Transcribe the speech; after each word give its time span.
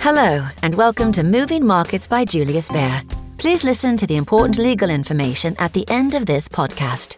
Hello, 0.00 0.46
and 0.62 0.74
welcome 0.74 1.12
to 1.12 1.22
Moving 1.22 1.66
Markets 1.66 2.06
by 2.06 2.24
Julius 2.24 2.68
Baer. 2.68 3.02
Please 3.38 3.64
listen 3.64 3.96
to 3.96 4.06
the 4.06 4.16
important 4.16 4.58
legal 4.58 4.88
information 4.88 5.54
at 5.58 5.72
the 5.72 5.88
end 5.88 6.14
of 6.14 6.26
this 6.26 6.48
podcast. 6.48 7.16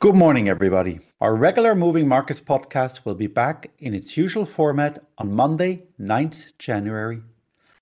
Good 0.00 0.14
morning, 0.14 0.48
everybody. 0.48 1.00
Our 1.20 1.34
regular 1.34 1.74
Moving 1.74 2.08
Markets 2.08 2.40
podcast 2.40 3.04
will 3.04 3.14
be 3.14 3.26
back 3.26 3.70
in 3.80 3.94
its 3.94 4.16
usual 4.16 4.46
format 4.46 5.04
on 5.18 5.34
Monday, 5.34 5.82
9th 6.00 6.52
January. 6.58 7.22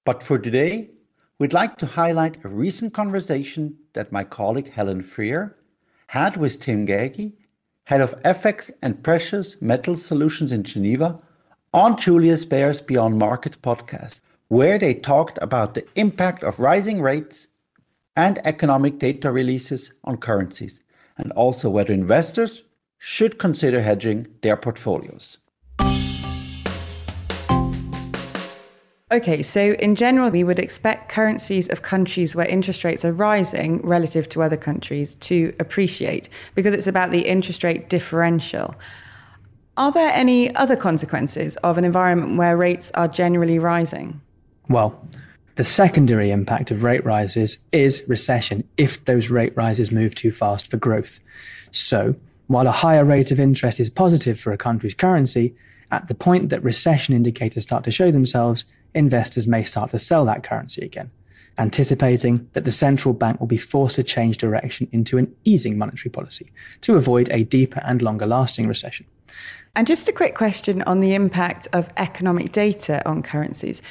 But 0.05 0.23
for 0.23 0.39
today, 0.39 0.91
we'd 1.39 1.53
like 1.53 1.77
to 1.77 1.87
highlight 1.87 2.45
a 2.45 2.49
recent 2.49 2.93
conversation 2.93 3.77
that 3.93 4.11
my 4.11 4.25
colleague 4.25 4.73
Helen 4.73 5.03
Freer 5.03 5.57
had 6.09 6.37
with 6.37 6.61
Tim 6.61 6.87
Gagie, 6.87 7.35
head 7.85 8.01
of 8.01 8.21
FX 8.23 8.71
and 8.83 9.03
Precious 9.05 9.63
Metal 9.63 9.97
Solutions 9.97 10.51
in 10.51 10.65
Geneva, 10.65 11.23
on 11.75 11.99
Julius 11.99 12.45
Baer's 12.45 12.81
Beyond 12.81 13.19
Markets 13.19 13.57
podcast, 13.57 14.21
where 14.49 14.79
they 14.79 14.95
talked 14.95 15.39
about 15.43 15.75
the 15.75 15.87
impact 15.97 16.43
of 16.43 16.59
rising 16.59 17.03
rates 17.03 17.49
and 18.17 18.41
economic 18.45 18.99
data 18.99 19.31
releases 19.31 19.93
on 20.05 20.17
currencies, 20.17 20.81
and 21.19 21.31
also 21.33 21.69
whether 21.69 21.93
investors 21.93 22.65
should 22.97 23.39
consider 23.39 23.81
hedging 23.81 24.27
their 24.43 24.57
portfolios. 24.57 25.39
Okay, 29.11 29.43
so 29.43 29.73
in 29.79 29.95
general, 29.95 30.31
we 30.31 30.45
would 30.45 30.59
expect 30.59 31.11
currencies 31.11 31.69
of 31.69 31.81
countries 31.81 32.35
where 32.35 32.47
interest 32.47 32.85
rates 32.85 33.05
are 33.05 33.13
rising 33.13 33.81
relative 33.83 34.29
to 34.31 34.43
other 34.43 34.57
countries 34.57 35.15
to 35.17 35.55
appreciate 35.59 36.29
because 36.55 36.75
it's 36.75 36.87
about 36.87 37.11
the 37.11 37.23
interest 37.23 37.65
rate 37.65 37.89
differential. 37.89 38.75
Are 39.79 39.93
there 39.93 40.11
any 40.13 40.53
other 40.57 40.75
consequences 40.75 41.55
of 41.59 41.79
an 41.79 41.85
environment 41.85 42.37
where 42.37 42.57
rates 42.57 42.91
are 42.97 43.07
generally 43.07 43.61
rising? 43.61 44.21
Well, 44.69 45.01
the 45.55 45.63
secondary 45.63 46.33
impact 46.33 46.73
of 46.73 46.83
rate 46.83 47.05
rises 47.05 47.59
is 47.71 48.03
recession 48.09 48.65
if 48.77 49.05
those 49.05 49.31
rate 49.31 49.57
rises 49.57 49.93
move 49.93 50.17
too 50.17 50.33
fast 50.33 50.69
for 50.69 50.79
growth. 50.79 51.21
So, 51.71 52.17
while 52.49 52.67
a 52.67 52.73
higher 52.73 53.05
rate 53.05 53.31
of 53.31 53.39
interest 53.39 53.79
is 53.79 53.89
positive 53.89 54.41
for 54.41 54.53
a 54.53 54.59
country's 54.59 54.95
currency, 54.95 55.55
at 55.93 56.09
the 56.09 56.15
point 56.15 56.49
that 56.49 56.65
recession 56.65 57.15
indicators 57.15 57.63
start 57.63 57.85
to 57.85 57.93
show 57.93 58.11
themselves, 58.11 58.65
investors 58.95 59.47
may 59.47 59.63
start 59.63 59.93
to 59.93 60.01
sell 60.01 60.25
that 60.25 60.43
currency 60.43 60.85
again, 60.85 61.13
anticipating 61.59 62.49
that 62.53 62.65
the 62.65 62.73
central 62.73 63.13
bank 63.13 63.41
will 63.41 63.47
be 63.47 63.57
forced 63.57 63.97
to 63.97 64.03
change 64.03 64.39
direction 64.39 64.89
into 64.93 65.19
an 65.19 65.35
easing 65.45 65.77
monetary 65.77 66.11
policy 66.11 66.51
to 66.83 66.97
avoid 66.97 67.29
a 67.31 67.45
deeper 67.45 67.81
and 67.85 68.01
longer 68.03 68.27
lasting 68.27 68.69
recession. 68.69 69.07
And 69.75 69.87
just 69.87 70.09
a 70.09 70.13
quick 70.13 70.35
question 70.35 70.83
on 70.83 71.01
the 71.01 71.15
impact 71.15 71.69
of 71.73 71.89
economic 71.97 72.53
data 72.53 73.07
on 73.09 73.23
currencies. 73.23 73.83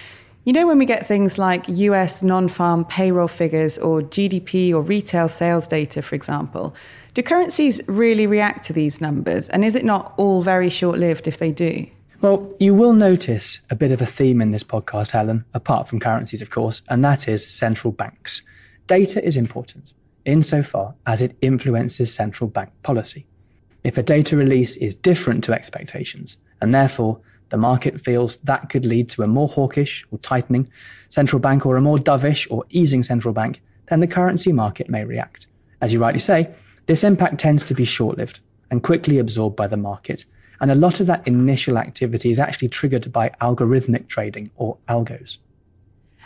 You 0.43 0.53
know, 0.53 0.65
when 0.65 0.77
we 0.77 0.85
get 0.85 1.05
things 1.05 1.37
like 1.37 1.67
US 1.67 2.23
non 2.23 2.47
farm 2.47 2.85
payroll 2.85 3.27
figures 3.27 3.77
or 3.77 4.01
GDP 4.01 4.73
or 4.73 4.81
retail 4.81 5.27
sales 5.27 5.67
data, 5.67 6.01
for 6.01 6.15
example, 6.15 6.73
do 7.13 7.21
currencies 7.21 7.81
really 7.87 8.27
react 8.27 8.63
to 8.65 8.73
these 8.73 9.01
numbers? 9.01 9.49
And 9.49 9.65
is 9.65 9.75
it 9.75 9.83
not 9.83 10.13
all 10.17 10.41
very 10.41 10.69
short 10.69 10.99
lived 10.99 11.27
if 11.27 11.37
they 11.37 11.51
do? 11.51 11.87
Well, 12.19 12.51
you 12.59 12.73
will 12.73 12.93
notice 12.93 13.59
a 13.69 13.75
bit 13.75 13.91
of 13.91 14.01
a 14.01 14.05
theme 14.07 14.41
in 14.41 14.49
this 14.49 14.63
podcast, 14.63 15.11
Helen, 15.11 15.45
apart 15.53 15.87
from 15.87 15.99
currencies, 15.99 16.41
of 16.41 16.49
course, 16.49 16.81
and 16.89 17.05
that 17.05 17.27
is 17.27 17.45
central 17.45 17.91
banks. 17.91 18.41
Data 18.87 19.23
is 19.23 19.37
important 19.37 19.93
insofar 20.25 20.95
as 21.05 21.21
it 21.21 21.37
influences 21.41 22.11
central 22.11 22.49
bank 22.49 22.71
policy. 22.81 23.27
If 23.83 23.99
a 23.99 24.03
data 24.03 24.35
release 24.35 24.75
is 24.77 24.95
different 24.95 25.43
to 25.43 25.53
expectations, 25.53 26.37
and 26.59 26.73
therefore 26.73 27.19
the 27.49 27.57
market 27.57 28.01
feels 28.01 28.37
that 28.37 28.69
could 28.69 28.85
lead 28.85 29.09
to 29.09 29.21
a 29.21 29.27
more 29.27 29.47
hawkish 29.47 30.03
or 30.09 30.17
tightening 30.17 30.67
central 31.09 31.39
bank 31.39 31.67
or 31.67 31.77
a 31.77 31.81
more 31.81 31.99
dovish 31.99 32.47
or 32.49 32.65
easing 32.71 33.03
central 33.03 33.33
bank, 33.33 33.61
then 33.89 33.99
the 33.99 34.07
currency 34.07 34.51
market 34.51 34.89
may 34.89 35.05
react. 35.05 35.45
As 35.81 35.93
you 35.93 35.99
rightly 35.99 36.19
say, 36.19 36.49
this 36.87 37.03
impact 37.03 37.39
tends 37.39 37.63
to 37.65 37.75
be 37.75 37.85
short 37.85 38.17
lived 38.17 38.39
and 38.71 38.81
quickly 38.81 39.19
absorbed 39.19 39.55
by 39.55 39.67
the 39.67 39.77
market 39.77 40.25
and 40.61 40.71
a 40.71 40.75
lot 40.75 40.99
of 40.99 41.07
that 41.07 41.27
initial 41.27 41.77
activity 41.77 42.31
is 42.31 42.39
actually 42.39 42.69
triggered 42.69 43.11
by 43.11 43.29
algorithmic 43.41 44.07
trading 44.07 44.49
or 44.55 44.77
algos. 44.89 45.37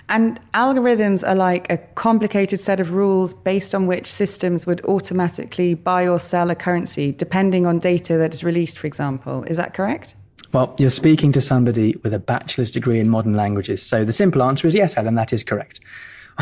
And 0.09 0.39
algorithms 0.53 1.25
are 1.25 1.35
like 1.35 1.71
a 1.71 1.77
complicated 1.77 2.59
set 2.59 2.79
of 2.79 2.91
rules 2.91 3.33
based 3.33 3.73
on 3.73 3.87
which 3.87 4.11
systems 4.11 4.65
would 4.65 4.83
automatically 4.85 5.73
buy 5.73 6.07
or 6.07 6.19
sell 6.19 6.49
a 6.49 6.55
currency 6.55 7.13
depending 7.13 7.65
on 7.65 7.79
data 7.79 8.17
that 8.17 8.33
is 8.33 8.43
released, 8.43 8.77
for 8.77 8.87
example. 8.87 9.43
Is 9.45 9.57
that 9.57 9.73
correct? 9.73 10.15
Well, 10.51 10.75
you're 10.77 10.89
speaking 10.89 11.31
to 11.31 11.41
somebody 11.41 11.95
with 12.03 12.13
a 12.13 12.19
bachelor's 12.19 12.71
degree 12.71 12.99
in 12.99 13.09
modern 13.09 13.35
languages. 13.35 13.81
So 13.81 14.03
the 14.03 14.11
simple 14.11 14.43
answer 14.43 14.67
is 14.67 14.75
yes, 14.75 14.95
Helen, 14.95 15.15
that 15.15 15.33
is 15.33 15.43
correct. 15.43 15.79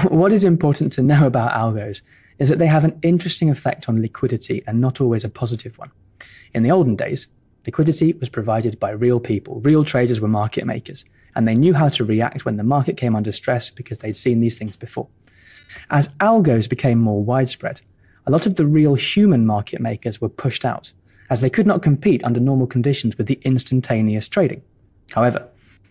What 0.09 0.31
is 0.31 0.43
important 0.43 0.93
to 0.93 1.01
know 1.01 1.27
about 1.27 1.51
algos 1.51 2.01
is 2.39 2.47
that 2.49 2.57
they 2.57 2.67
have 2.67 2.85
an 2.85 2.97
interesting 3.01 3.49
effect 3.49 3.89
on 3.89 4.01
liquidity 4.01 4.63
and 4.65 4.79
not 4.79 5.01
always 5.01 5.23
a 5.23 5.29
positive 5.29 5.77
one. 5.77 5.91
In 6.53 6.63
the 6.63 6.71
olden 6.71 6.95
days, 6.95 7.27
Liquidity 7.69 8.13
was 8.13 8.29
provided 8.29 8.79
by 8.79 8.89
real 8.89 9.19
people. 9.19 9.61
Real 9.61 9.83
traders 9.83 10.19
were 10.19 10.27
market 10.27 10.65
makers, 10.65 11.05
and 11.35 11.47
they 11.47 11.53
knew 11.53 11.75
how 11.75 11.87
to 11.87 12.03
react 12.03 12.43
when 12.43 12.57
the 12.57 12.63
market 12.63 12.97
came 12.97 13.15
under 13.15 13.31
stress 13.31 13.69
because 13.69 13.99
they'd 13.99 14.15
seen 14.15 14.39
these 14.39 14.57
things 14.57 14.75
before. 14.75 15.07
As 15.91 16.07
algos 16.17 16.67
became 16.67 16.97
more 16.97 17.23
widespread, 17.23 17.79
a 18.25 18.31
lot 18.31 18.47
of 18.47 18.55
the 18.55 18.65
real 18.65 18.95
human 18.95 19.45
market 19.45 19.81
makers 19.81 20.19
were 20.19 20.29
pushed 20.29 20.65
out, 20.65 20.91
as 21.29 21.41
they 21.41 21.49
could 21.51 21.67
not 21.67 21.83
compete 21.83 22.23
under 22.23 22.39
normal 22.39 22.65
conditions 22.65 23.19
with 23.19 23.27
the 23.27 23.39
instantaneous 23.43 24.27
trading. 24.27 24.63
However, 25.11 25.47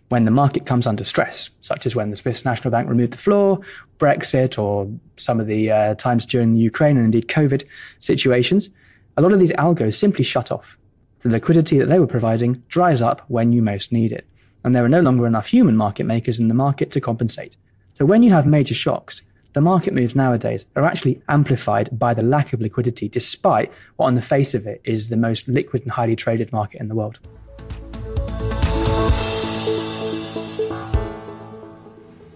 when 0.09 0.25
the 0.25 0.33
market 0.33 0.67
comes 0.67 0.85
under 0.85 1.05
stress, 1.05 1.49
such 1.61 1.87
as 1.87 1.95
when 1.95 2.11
the 2.11 2.17
Swiss 2.17 2.45
National 2.45 2.73
Bank 2.73 2.89
removed 2.89 3.13
the 3.13 3.19
floor, 3.19 3.61
Brexit, 4.01 4.59
or 4.59 4.91
some 5.17 5.39
of 5.39 5.47
the 5.47 5.71
uh, 5.71 5.95
times 5.95 6.27
during 6.27 6.55
the 6.55 6.61
Ukraine 6.61 6.97
and 6.97 7.05
indeed 7.05 7.29
COVID 7.29 7.65
situations, 8.01 8.69
a 9.17 9.23
lot 9.23 9.33
of 9.33 9.39
these 9.39 9.53
algos 9.53 9.95
simply 9.95 10.25
shut 10.25 10.51
off 10.51 10.77
the 11.23 11.29
liquidity 11.29 11.79
that 11.79 11.87
they 11.87 11.99
were 11.99 12.07
providing 12.07 12.63
dries 12.69 13.03
up 13.03 13.23
when 13.29 13.53
you 13.53 13.63
most 13.63 13.93
need 13.93 14.13
it, 14.13 14.27
and 14.65 14.75
there 14.75 14.85
are 14.85 14.89
no 14.89 15.01
longer 15.01 15.27
enough 15.27 15.47
human 15.47 15.77
market 15.77 16.05
makers 16.05 16.39
in 16.39 16.49
the 16.49 16.55
market 16.55 16.91
to 16.93 17.01
compensate. 17.01 17.57
So 17.95 18.05
when 18.05 18.23
you 18.23 18.31
have 18.31 18.47
major 18.47 18.75
shocks, 18.75 19.23
the 19.55 19.61
market 19.61 19.95
moves 19.95 20.15
nowadays 20.15 20.67
are 20.77 20.85
actually 20.85 21.21
amplified 21.29 21.89
by 21.99 22.15
the 22.15 22.23
lack 22.23 22.53
of 22.53 22.61
liquidity, 22.61 23.09
despite 23.09 23.73
what 23.97 24.07
on 24.07 24.15
the 24.15 24.23
face 24.23 24.55
of 24.55 24.67
it 24.67 24.81
is 24.85 25.09
the 25.09 25.17
most 25.17 25.49
liquid 25.49 25.83
and 25.83 25.91
highly 25.91 26.15
traded 26.15 26.53
market 26.53 26.81
in 26.81 26.89
the 26.89 26.95
world. 26.95 27.19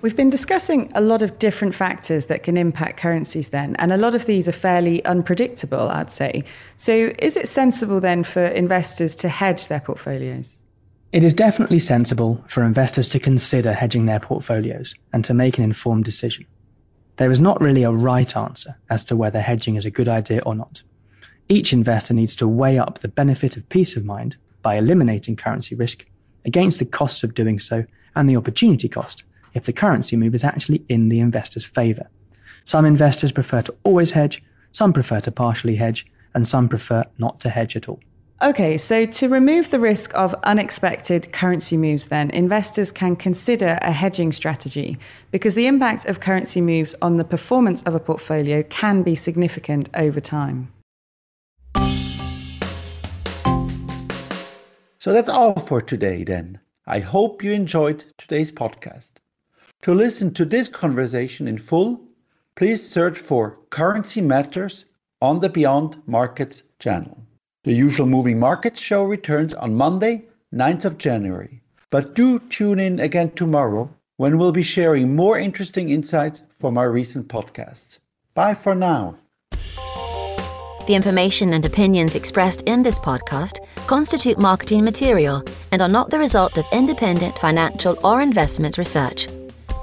We've 0.03 0.17
been 0.17 0.31
discussing 0.31 0.91
a 0.97 1.01
lot 1.01 1.23
of 1.23 1.39
different 1.39 1.77
factors 1.77 2.27
that 2.27 2.43
can 2.43 2.57
impact 2.57 2.97
currencies 2.97 3.51
then, 3.51 3.77
and 3.77 3.93
a 3.93 3.97
lot 3.97 4.17
of 4.17 4.27
these 4.27 4.49
are 4.49 4.53
fairly 4.53 5.05
unpredictable, 5.05 5.89
I'd 5.91 6.11
say. 6.11 6.43
So, 6.77 7.13
is 7.21 7.37
it 7.37 7.47
sensible 7.47 8.01
then 8.01 8.25
for 8.25 8.45
investors 8.45 9.15
to 9.17 9.29
hedge 9.29 9.69
their 9.69 9.79
portfolios? 9.79 10.59
It 11.13 11.23
is 11.23 11.33
definitely 11.33 11.79
sensible 11.79 12.43
for 12.49 12.65
investors 12.65 13.09
to 13.11 13.21
consider 13.21 13.73
hedging 13.73 14.07
their 14.07 14.19
portfolios 14.19 14.93
and 15.13 15.25
to 15.25 15.35
make 15.35 15.57
an 15.57 15.63
informed 15.63 16.05
decision. 16.05 16.47
There 17.17 17.31
is 17.31 17.41
not 17.41 17.61
really 17.61 17.85
a 17.85 17.93
right 17.93 18.37
answer 18.37 18.75
as 18.91 19.05
to 19.05 19.15
whether 19.15 19.41
hedging 19.41 19.77
is 19.77 19.85
a 19.85 19.91
good 19.91 20.09
idea 20.09 20.43
or 20.45 20.57
not. 20.57 20.83
Each 21.49 21.73
investor 21.73 22.13
needs 22.13 22.35
to 22.37 22.49
weigh 22.49 22.77
up 22.77 22.99
the 22.99 23.09
benefit 23.09 23.57
of 23.57 23.69
peace 23.69 23.97
of 23.97 24.05
mind 24.05 24.37
by 24.63 24.75
eliminating 24.75 25.37
currency 25.37 25.77
risk 25.77 26.07
against 26.45 26.81
the 26.81 26.87
costs 26.87 27.23
of 27.23 27.35
doing 27.35 27.61
so 27.61 27.85
and 28.17 28.29
the 28.29 28.37
opportunity 28.37 28.89
cost 28.89 29.23
if 29.55 29.65
the 29.65 29.73
currency 29.73 30.17
move 30.17 30.35
is 30.35 30.45
actually 30.45 30.85
in 30.89 31.09
the 31.09 31.21
investor's 31.21 31.65
favor. 31.65 32.09
Some 32.65 32.85
investors 32.85 33.33
prefer 33.33 33.63
to 33.63 33.75
always 33.83 34.13
hedge, 34.13 34.43
some 34.71 34.93
prefer 34.93 35.21
to 35.21 35.33
partially 35.33 35.77
hedge, 35.77 36.07
and 36.35 36.47
some 36.47 36.69
prefer 36.69 37.05
not 37.19 37.41
to 37.41 37.51
hedge 37.51 37.77
at 37.77 37.89
all. 37.89 38.01
Okay, 38.43 38.77
so 38.77 39.07
to 39.07 39.29
remove 39.29 39.71
the 39.71 39.79
risk 39.79 40.13
of 40.17 40.35
unexpected 40.43 41.33
currency 41.33 41.77
moves, 41.77 42.09
then 42.09 42.29
investors 42.31 42.91
can 42.91 43.15
consider 43.15 43.79
a 43.83 43.93
hedging 43.93 44.33
strategy 44.33 44.99
because 45.31 45.55
the 45.55 45.69
impact 45.69 46.07
of 46.07 46.19
currency 46.19 46.61
moves 46.61 46.97
on 47.01 47.19
the 47.19 47.25
performance 47.25 47.83
of 47.83 47.95
a 47.95 48.01
portfolio 48.01 48.65
can 48.65 49.05
be 49.05 49.15
significant 49.15 49.89
over 49.95 50.21
time. 50.21 50.73
So 54.99 55.13
that's 55.13 55.29
all 55.29 55.59
for 55.61 55.81
today, 55.81 56.25
then. 56.25 56.59
I 56.85 56.99
hope 56.99 57.45
you 57.45 57.53
enjoyed 57.53 58.05
today's 58.19 58.51
podcast. 58.51 59.13
To 59.83 59.93
listen 59.93 60.33
to 60.35 60.45
this 60.45 60.69
conversation 60.69 61.49
in 61.49 61.59
full, 61.59 62.01
please 62.55 62.89
search 62.89 63.19
for 63.19 63.59
Currency 63.71 64.21
Matters 64.21 64.85
on 65.21 65.41
the 65.41 65.49
Beyond 65.49 66.01
Markets 66.07 66.63
channel. 66.79 67.19
The 67.65 67.73
usual 67.73 68.07
Moving 68.07 68.39
Markets 68.39 68.81
show 68.81 69.03
returns 69.03 69.55
on 69.55 69.75
Monday, 69.75 70.27
9th 70.55 70.85
of 70.85 70.99
January. 70.99 71.63
But 71.91 72.15
do 72.15 72.39
tune 72.39 72.79
in 72.79 73.01
again 73.01 73.33
tomorrow 73.33 73.91
when 74.19 74.39
we'll 74.39 74.53
be 74.53 74.63
sharing 74.63 75.17
more 75.17 75.37
interesting 75.37 75.91
insights 75.91 76.43
from 76.49 76.79
our 76.79 76.93
recent 76.93 77.27
podcasts. 77.27 77.99
Bye 78.35 78.55
for 78.55 78.77
now. 78.77 79.17
The 80.87 80.95
information 80.95 81.55
and 81.55 81.67
opinions 81.67 82.15
expressed 82.15 82.63
in 82.63 82.85
this 82.85 83.01
podcast 83.01 83.59
constitute 83.89 84.39
marketing 84.39 84.85
material 84.85 85.43
and 85.73 85.83
are 85.83 85.89
not 85.89 86.11
the 86.11 86.21
result 86.21 86.57
of 86.57 86.67
independent 86.73 87.37
financial 87.37 87.99
or 88.05 88.21
investment 88.21 88.79
research. 88.79 89.27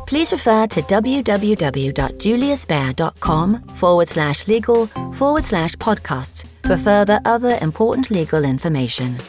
Please 0.09 0.31
refer 0.31 0.65
to 0.65 0.81
www.juliusbaer.com 0.81 3.61
forward 3.61 4.07
slash 4.07 4.47
legal 4.47 4.88
forward 5.13 5.44
slash 5.44 5.75
podcasts 5.75 6.47
for 6.65 6.77
further 6.77 7.19
other 7.25 7.59
important 7.61 8.09
legal 8.09 8.44
information. 8.44 9.19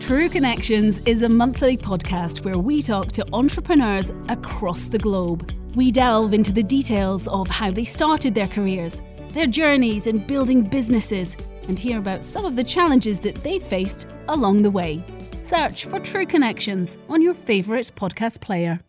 True 0.00 0.28
Connections 0.28 1.00
is 1.06 1.22
a 1.22 1.28
monthly 1.28 1.76
podcast 1.76 2.44
where 2.44 2.58
we 2.58 2.82
talk 2.82 3.12
to 3.12 3.24
entrepreneurs 3.32 4.10
across 4.28 4.86
the 4.86 4.98
globe. 4.98 5.54
We 5.76 5.92
delve 5.92 6.34
into 6.34 6.50
the 6.50 6.64
details 6.64 7.28
of 7.28 7.46
how 7.46 7.70
they 7.70 7.84
started 7.84 8.34
their 8.34 8.48
careers, 8.48 9.00
their 9.28 9.46
journeys 9.46 10.08
in 10.08 10.26
building 10.26 10.62
businesses, 10.62 11.36
and 11.68 11.78
hear 11.78 12.00
about 12.00 12.24
some 12.24 12.44
of 12.44 12.56
the 12.56 12.64
challenges 12.64 13.20
that 13.20 13.36
they 13.44 13.60
faced 13.60 14.08
along 14.26 14.62
the 14.62 14.72
way. 14.72 15.04
Search 15.44 15.84
for 15.84 16.00
True 16.00 16.26
Connections 16.26 16.98
on 17.08 17.22
your 17.22 17.34
favourite 17.34 17.92
podcast 17.94 18.40
player. 18.40 18.80